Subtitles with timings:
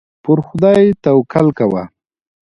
[0.23, 1.83] پر خدای توکل کوه.